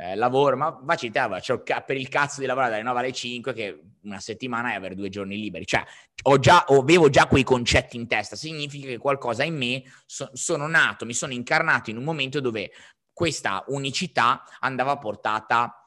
[0.00, 3.52] eh, lavoro, ma facci te, c'ho per il cazzo di lavorare dalle 9 alle 5
[3.52, 5.66] che una settimana è avere due giorni liberi.
[5.66, 5.82] Cioè,
[6.22, 10.68] ho già, avevo già quei concetti in testa, significa che qualcosa in me, so, sono
[10.68, 12.70] nato, mi sono incarnato in un momento dove
[13.12, 15.82] questa unicità andava portata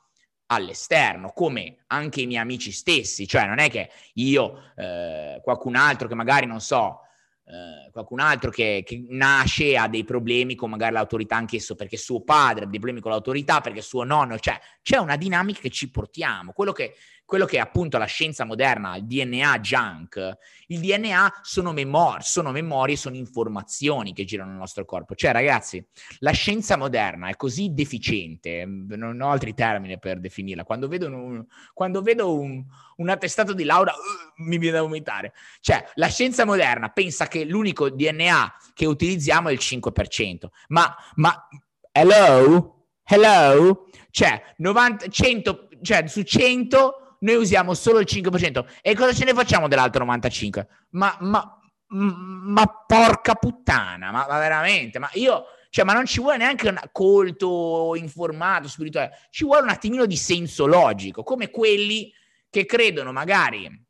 [0.48, 6.10] all'esterno, come anche i miei amici stessi, cioè non è che io, eh, qualcun altro
[6.10, 7.00] che magari non so,
[7.46, 12.22] eh, qualcun altro che, che, nasce ha dei problemi con magari l'autorità anch'esso perché suo
[12.22, 15.90] padre ha dei problemi con l'autorità, perché suo nonno, cioè c'è una dinamica che ci
[15.90, 16.96] portiamo, quello che
[17.32, 22.52] quello che è appunto la scienza moderna, il DNA junk, il DNA sono, memor- sono
[22.52, 25.16] memorie, sono informazioni che girano nel nostro corpo.
[25.16, 25.82] Cioè, ragazzi,
[26.20, 30.66] la scienza moderna è così deficiente, non ho altri termini per definirla.
[30.66, 32.66] Quando vedo un, quando vedo un,
[32.98, 35.32] un attestato di laurea, uh, mi viene da vomitare.
[35.62, 40.48] Cioè, la scienza moderna pensa che l'unico DNA che utilizziamo è il 5%.
[40.68, 41.48] Ma, ma,
[41.94, 42.88] hello?
[43.06, 43.86] Hello?
[44.10, 48.66] Cioè, 90, 100, cioè su 100 noi usiamo solo il 5%.
[48.82, 50.66] E cosa ce ne facciamo dell'altro 95%?
[50.92, 55.46] Ma, ma, ma porca puttana, ma, ma veramente, ma io...
[55.72, 60.18] Cioè, ma non ci vuole neanche un colto, informato, spirituale, ci vuole un attimino di
[60.18, 62.14] senso logico, come quelli
[62.50, 63.86] che credono magari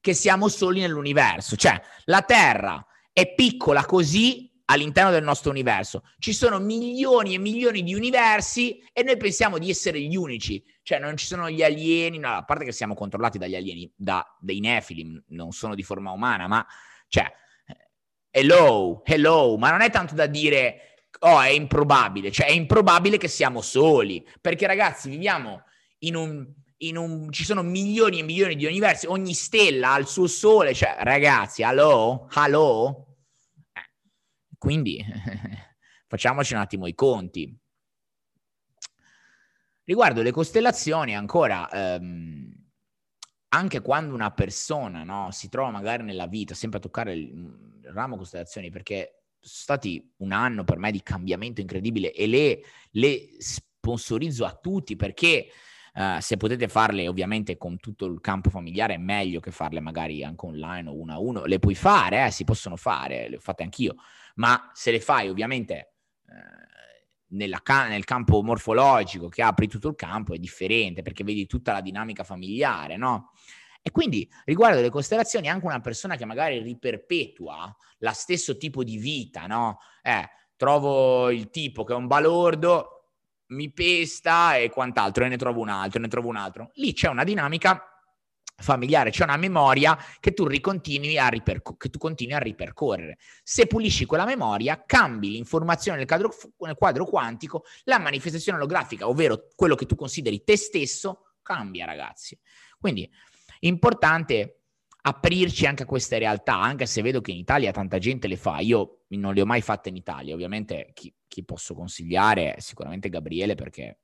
[0.00, 1.54] che siamo soli nell'universo.
[1.54, 6.02] Cioè, la Terra è piccola così all'interno del nostro universo.
[6.18, 10.62] Ci sono milioni e milioni di universi e noi pensiamo di essere gli unici.
[10.82, 14.24] Cioè non ci sono gli alieni, no, a parte che siamo controllati dagli alieni, da,
[14.40, 16.66] dei Nephilim, non sono di forma umana, ma
[17.08, 17.30] cioè,
[18.30, 23.28] hello, hello, ma non è tanto da dire, oh, è improbabile, cioè è improbabile che
[23.28, 25.62] siamo soli, perché ragazzi viviamo
[26.00, 26.46] in un,
[26.78, 30.74] in un, ci sono milioni e milioni di universi, ogni stella ha il suo sole,
[30.74, 33.13] cioè ragazzi, hello, hello,
[34.64, 35.04] quindi
[36.08, 37.54] facciamoci un attimo i conti.
[39.84, 42.50] Riguardo le costellazioni, ancora, ehm,
[43.48, 47.28] anche quando una persona no, si trova magari nella vita sempre a toccare il,
[47.82, 52.60] il ramo costellazioni, perché sono stati un anno per me di cambiamento incredibile e le,
[52.92, 55.48] le sponsorizzo a tutti perché
[55.94, 60.24] uh, se potete farle ovviamente con tutto il campo familiare è meglio che farle magari
[60.24, 63.40] anche online o uno a uno, le puoi fare, eh, si possono fare, le ho
[63.40, 63.96] fatte anch'io,
[64.36, 65.94] ma se le fai ovviamente
[66.26, 66.64] eh,
[67.28, 71.80] nella, nel campo morfologico che apri tutto il campo è differente perché vedi tutta la
[71.80, 73.32] dinamica familiare, no?
[73.86, 78.96] E quindi riguardo le costellazioni, anche una persona che magari riperpetua lo stesso tipo di
[78.96, 79.78] vita, no?
[80.02, 80.26] Eh,
[80.56, 83.03] trovo il tipo che è un balordo,
[83.48, 86.70] mi pesta e quant'altro, e ne trovo un altro, ne trovo un altro.
[86.74, 87.88] Lì c'è una dinamica
[88.56, 93.18] familiare, c'è una memoria che tu, ricontinui a riperco- che tu continui a ripercorrere.
[93.42, 99.48] Se pulisci quella memoria, cambi l'informazione nel quadro, nel quadro quantico, la manifestazione olografica, ovvero
[99.54, 102.38] quello che tu consideri te stesso, cambia, ragazzi.
[102.78, 103.10] Quindi,
[103.60, 104.63] importante
[105.06, 108.60] aprirci anche a queste realtà, anche se vedo che in Italia tanta gente le fa.
[108.60, 113.08] Io non le ho mai fatte in Italia, ovviamente chi, chi posso consigliare è sicuramente
[113.08, 113.98] Gabriele perché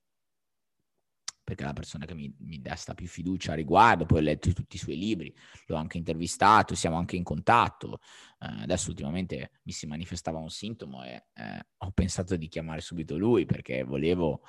[1.50, 4.52] perché è la persona che mi, mi desta più fiducia a riguardo, poi ho letto
[4.52, 5.34] tutti i suoi libri,
[5.66, 7.98] l'ho anche intervistato, siamo anche in contatto.
[8.38, 13.18] Eh, adesso ultimamente mi si manifestava un sintomo e eh, ho pensato di chiamare subito
[13.18, 14.42] lui perché volevo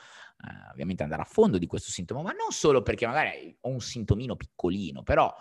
[0.46, 3.82] eh, ovviamente andare a fondo di questo sintomo, ma non solo perché magari ho un
[3.82, 5.34] sintomino piccolino, però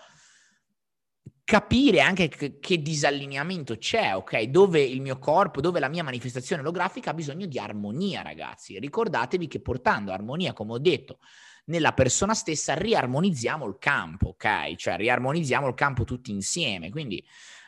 [1.51, 4.43] capire anche che, che, disallineamento c'è, ok?
[4.43, 8.79] Dove il mio corpo, dove la mia manifestazione olografica ha bisogno di armonia, ragazzi.
[8.79, 11.19] Ricordatevi che portando armonia, come ho detto,
[11.65, 14.77] nella persona stessa riarmonizziamo il campo, ok?
[14.77, 16.89] Cioè riarmonizziamo il campo tutti insieme.
[16.89, 17.21] Quindi,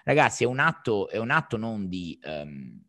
[0.05, 2.17] ragazzi, è un atto, è un atto non di...
[2.23, 2.85] Um,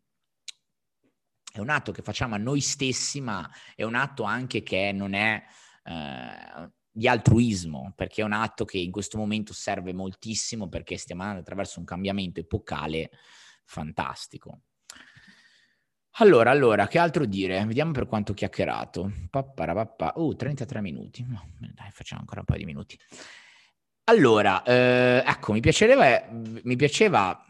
[1.51, 5.15] è un atto che facciamo a noi stessi, ma è un atto anche che non
[5.15, 5.43] è
[5.85, 11.23] uh, di altruismo, perché è un atto che in questo momento serve moltissimo perché stiamo
[11.23, 13.09] andando attraverso un cambiamento epocale
[13.65, 14.61] fantastico.
[16.17, 17.65] Allora, allora, che altro dire?
[17.65, 19.11] Vediamo per quanto ho chiacchierato.
[19.31, 20.13] Papparapapà.
[20.17, 21.25] Uh, 33 minuti.
[21.25, 22.99] Dai, facciamo ancora un paio di minuti.
[24.03, 27.43] Allora, eh, ecco, mi piaceva, mi piaceva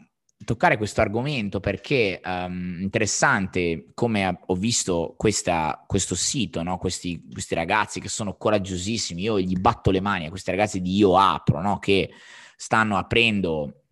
[0.43, 6.77] toccare questo argomento perché um, interessante come ho visto questa, questo sito, no?
[6.77, 10.95] questi, questi, ragazzi che sono coraggiosissimi, io gli batto le mani a questi ragazzi di
[10.95, 11.79] Io Apro, no?
[11.79, 12.11] che
[12.55, 13.83] stanno aprendo,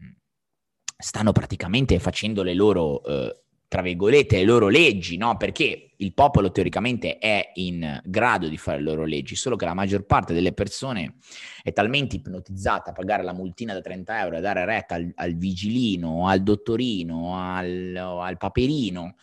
[0.98, 5.38] stanno praticamente facendo le loro eh, tra virgolette, le loro leggi, no?
[5.38, 9.74] Perché il popolo teoricamente è in grado di fare le loro leggi, solo che la
[9.74, 11.16] maggior parte delle persone
[11.64, 15.38] è talmente ipnotizzata a pagare la multina da 30 euro e dare retta al, al
[15.38, 19.16] vigilino, al dottorino, al, al paperino,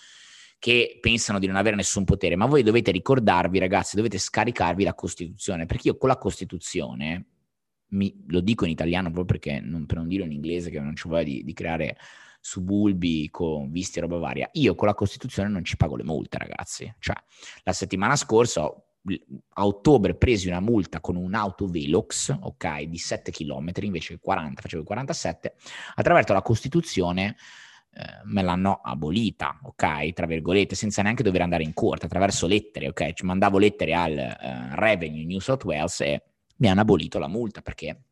[0.58, 2.34] che pensano di non avere nessun potere.
[2.34, 7.26] Ma voi dovete ricordarvi, ragazzi, dovete scaricarvi la Costituzione, perché io con la Costituzione,
[7.88, 10.96] mi, lo dico in italiano proprio perché non, per non dire in inglese che non
[10.96, 11.98] ci vuole di, di creare
[12.40, 14.48] subulbi con visti e roba varia.
[14.52, 16.92] Io con la Costituzione non ci pago le multe, ragazzi.
[16.98, 17.16] Cioè,
[17.62, 23.70] la settimana scorsa a ottobre presi una multa con un'auto Velox, ok, di 7 km,
[23.80, 25.54] invece che 40, facevo 47,
[25.94, 27.36] attraverso la Costituzione
[27.94, 32.88] eh, me l'hanno abolita, ok, tra virgolette, senza neanche dover andare in corte, attraverso lettere,
[32.88, 36.22] ok, ci mandavo lettere al uh, Revenue New South Wales e
[36.56, 38.07] mi hanno abolito la multa perché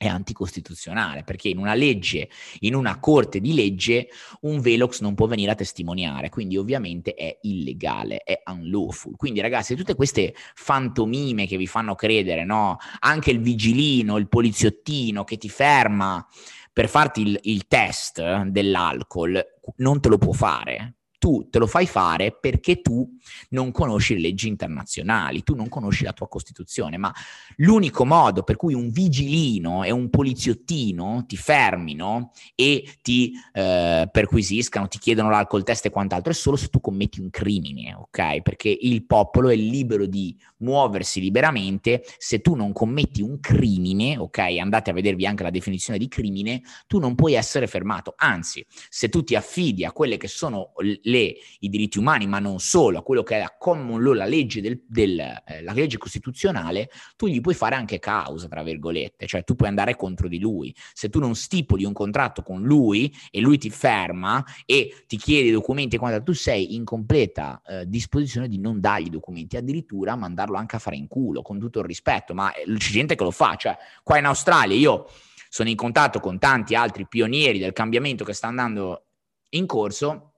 [0.00, 4.08] è anticostituzionale, perché in una legge, in una corte di legge,
[4.40, 9.14] un Velox non può venire a testimoniare, quindi ovviamente è illegale, è unlawful.
[9.16, 12.78] Quindi ragazzi, tutte queste fantomime che vi fanno credere, no?
[13.00, 16.26] Anche il vigilino, il poliziottino che ti ferma
[16.72, 19.38] per farti il, il test dell'alcol,
[19.76, 23.06] non te lo può fare, tu te lo fai fare perché tu
[23.50, 27.12] non conosci le leggi internazionali, tu non conosci la tua Costituzione, ma
[27.56, 34.88] l'unico modo per cui un vigilino e un poliziottino ti fermino e ti eh, perquisiscano,
[34.88, 38.40] ti chiedono l'alcol test e quant'altro è solo se tu commetti un crimine, ok?
[38.40, 44.38] Perché il popolo è libero di muoversi liberamente, se tu non commetti un crimine, ok?
[44.58, 49.10] Andate a vedervi anche la definizione di crimine, tu non puoi essere fermato, anzi, se
[49.10, 53.02] tu ti affidi a quelle che sono le, i diritti umani, ma non solo, a
[53.02, 57.26] quello che è la common law, la legge, del, del, eh, la legge costituzionale, tu
[57.26, 60.74] gli puoi fare anche causa, tra virgolette, cioè tu puoi andare contro di lui.
[60.92, 65.48] Se tu non stipuli un contratto con lui e lui ti ferma e ti chiede
[65.48, 70.16] i documenti quando tu sei in completa eh, disposizione di non dargli i documenti, addirittura
[70.16, 73.24] mandarlo anche a fare in culo, con tutto il rispetto, ma eh, c'è gente che
[73.24, 75.06] lo fa, cioè qua in Australia io
[75.48, 79.06] sono in contatto con tanti altri pionieri del cambiamento che sta andando
[79.50, 80.29] in corso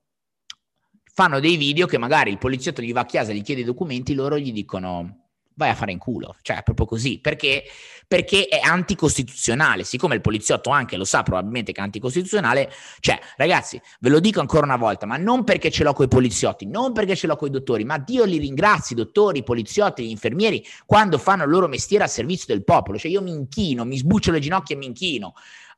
[1.12, 4.14] fanno dei video che magari il poliziotto gli va a casa, gli chiede i documenti,
[4.14, 5.18] loro gli dicono
[5.54, 7.64] vai a fare in culo, cioè è proprio così, perché,
[8.08, 13.80] perché è anticostituzionale, siccome il poliziotto anche lo sa probabilmente che è anticostituzionale, cioè ragazzi,
[14.00, 16.92] ve lo dico ancora una volta, ma non perché ce l'ho con i poliziotti, non
[16.92, 20.10] perché ce l'ho con i dottori, ma Dio li ringrazi, i dottori, i poliziotti, gli
[20.10, 23.98] infermieri, quando fanno il loro mestiere a servizio del popolo, cioè io mi inchino, mi
[23.98, 25.34] sbuccio le ginocchia e mi inchino,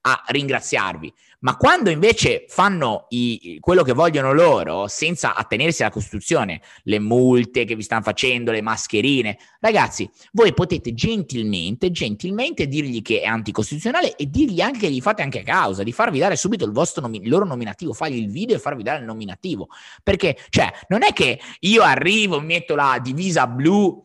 [0.07, 1.13] a ringraziarvi.
[1.45, 7.67] Ma quando invece fanno i, quello che vogliono loro, senza attenersi alla Costituzione, le multe
[7.67, 14.17] che vi stanno facendo, le mascherine, ragazzi, voi potete gentilmente, gentilmente dirgli che è anticostituzionale
[14.17, 17.29] e dirgli anche che gli fate anche causa, di farvi dare subito il, vostro nomi-
[17.29, 19.69] loro nominativo, fargli il video e farvi dare il nominativo.
[20.03, 24.03] Perché, cioè, non è che io arrivo, metto la divisa blu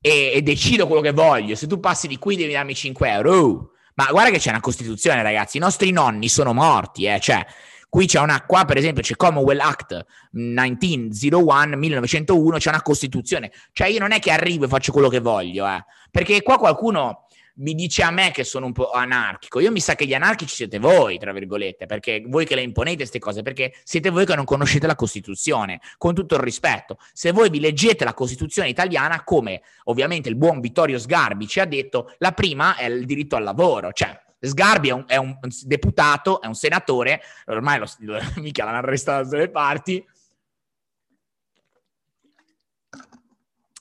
[0.00, 1.54] e, e decido quello che voglio.
[1.54, 3.32] Se tu passi di qui devi darmi 5 euro.
[3.32, 5.56] Oh ma guarda che c'è una Costituzione, ragazzi.
[5.56, 7.20] I nostri nonni sono morti, eh.
[7.20, 7.44] Cioè,
[7.88, 13.52] qui c'è una, qua per esempio c'è Commonwealth Act 1901, 1901, c'è una Costituzione.
[13.72, 15.84] Cioè, io non è che arrivo e faccio quello che voglio, eh.
[16.10, 17.21] Perché qua qualcuno
[17.56, 19.60] mi dice a me che sono un po' anarchico.
[19.60, 22.96] Io mi sa che gli anarchici siete voi, tra virgolette, perché voi che le imponete
[22.98, 26.98] queste cose, perché siete voi che non conoscete la Costituzione, con tutto il rispetto.
[27.12, 31.66] Se voi vi leggete la Costituzione italiana, come ovviamente il buon Vittorio Sgarbi ci ha
[31.66, 36.40] detto, la prima è il diritto al lavoro, cioè Sgarbi è un, è un deputato,
[36.40, 37.86] è un senatore, ormai lo,
[38.40, 40.04] mica l'hanno arrestato dalle parti,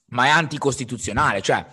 [0.08, 1.66] ma è anticostituzionale, cioè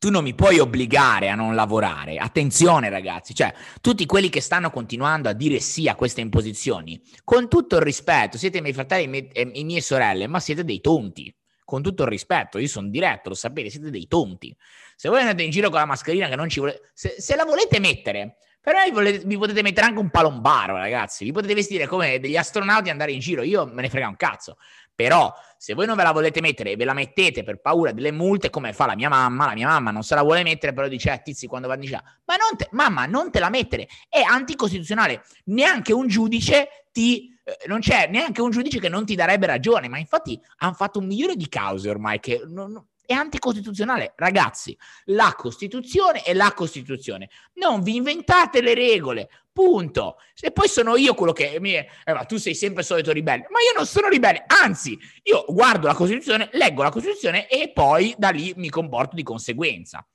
[0.00, 2.16] tu non mi puoi obbligare a non lavorare.
[2.16, 7.50] Attenzione ragazzi, cioè tutti quelli che stanno continuando a dire sì a queste imposizioni, con
[7.50, 10.64] tutto il rispetto, siete i miei fratelli e i miei, e mie sorelle, ma siete
[10.64, 11.32] dei tonti.
[11.66, 14.56] Con tutto il rispetto, io sono diretto, lo sapete, siete dei tonti.
[14.96, 16.90] Se voi andate in giro con la mascherina che non ci volete...
[16.94, 21.24] Se, se la volete mettere, però vi, volete, vi, potete mettere anche un palombaro, ragazzi.
[21.24, 23.42] Vi potete vestire come degli astronauti e andare in giro.
[23.42, 24.56] Io me ne frega un cazzo.
[25.00, 28.12] Però se voi non ve la volete mettere e ve la mettete per paura delle
[28.12, 30.88] multe, come fa la mia mamma, la mia mamma non se la vuole mettere, però
[30.88, 33.48] dice a eh, Tizi quando va di là, ma non te, mamma non te la
[33.48, 39.06] mettere, è anticostituzionale, neanche un giudice ti, eh, non c'è neanche un giudice che non
[39.06, 43.14] ti darebbe ragione, ma infatti hanno fatto un milione di cause ormai che non, è
[43.14, 44.12] anticostituzionale.
[44.14, 47.28] Ragazzi, la Costituzione è la Costituzione.
[47.54, 49.28] Non vi inventate le regole.
[49.52, 50.18] Punto.
[50.40, 53.48] E poi sono io quello che mi eh, ma tu sei sempre il solito ribelle.
[53.50, 58.14] Ma io non sono ribelle, anzi, io guardo la Costituzione, leggo la Costituzione e poi
[58.16, 60.06] da lì mi comporto di conseguenza.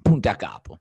[0.00, 0.80] Punto a capo.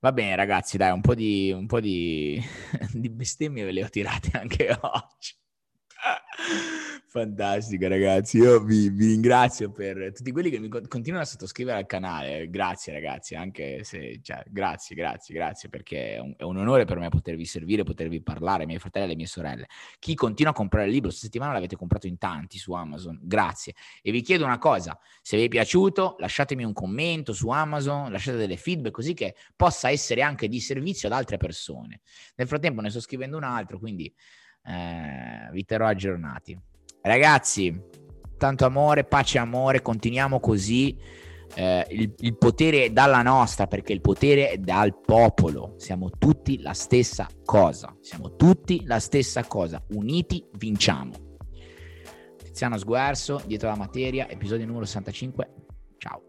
[0.00, 2.42] Va bene, ragazzi, dai, un po' di, un po' di,
[2.92, 5.37] di bestemmie ve le ho tirate anche oggi.
[7.08, 11.86] Fantastico ragazzi, io vi, vi, ringrazio per tutti quelli che mi continuano a sottoscrivere al
[11.86, 16.84] canale, grazie ragazzi, anche se, cioè, grazie, grazie, grazie perché è un, è un, onore
[16.84, 19.66] per me potervi servire, potervi parlare, miei fratelli e alle mie sorelle.
[19.98, 23.74] Chi continua a comprare il libro, questa settimana l'avete comprato in tanti su Amazon, grazie.
[24.00, 28.36] E vi chiedo una cosa, se vi è piaciuto lasciatemi un commento su Amazon, lasciate
[28.36, 32.00] delle feedback così che possa essere anche di servizio ad altre persone.
[32.36, 34.14] Nel frattempo ne sto scrivendo un altro, quindi
[34.68, 36.58] eh, vi terrò aggiornati.
[37.00, 37.80] Ragazzi,
[38.36, 40.96] tanto amore, pace e amore, continuiamo così.
[41.54, 45.74] Eh, il, il, potere è dalla nostra perché il potere è dal popolo.
[45.78, 47.96] Siamo tutti la stessa cosa.
[48.00, 49.82] Siamo tutti la stessa cosa.
[49.92, 51.12] Uniti vinciamo.
[52.42, 55.52] Tiziano Sguerso, dietro la materia, episodio numero 65.
[55.96, 56.27] Ciao.